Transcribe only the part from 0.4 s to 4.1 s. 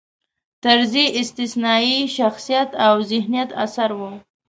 طرزی استثنايي شخصیت او ذهینت اثر و.